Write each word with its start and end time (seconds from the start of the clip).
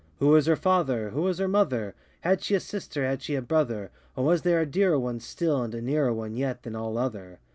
Who 0.17 0.29
was 0.29 0.47
her 0.47 0.55
father? 0.55 1.11
Who 1.11 1.21
was 1.21 1.37
her 1.37 1.47
mother? 1.47 1.93
Had 2.21 2.41
she 2.41 2.55
a 2.55 2.59
sister? 2.59 3.05
Had 3.05 3.21
she 3.21 3.35
a 3.35 3.41
brother? 3.43 3.91
Or 4.15 4.23
was 4.25 4.41
there 4.41 4.59
a 4.59 4.65
dearer 4.65 4.97
one 4.97 5.19
Still, 5.19 5.61
and 5.61 5.75
a 5.75 5.79
nearer 5.83 6.11
one 6.11 6.35
Yet, 6.35 6.63
than 6.63 6.75
all 6.75 6.97
other? 6.97 7.37